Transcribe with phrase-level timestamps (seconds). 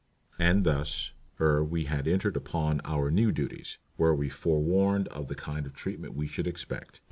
[0.39, 5.35] And thus, ere we had entered upon our new duties, were we forewarned of the
[5.35, 6.99] kind of treatment we should expect.